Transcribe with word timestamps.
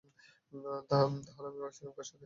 তাইলে 0.89 1.03
আমি 1.41 1.59
ভাগছিলাম 1.61 1.91
কার 1.97 2.05
সাথে? 2.05 2.19